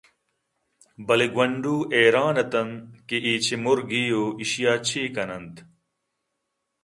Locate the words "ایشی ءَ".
4.39-4.83